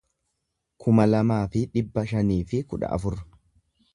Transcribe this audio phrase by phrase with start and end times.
[0.85, 3.21] kuma lamaa fi dhibba shanii fi kudha afur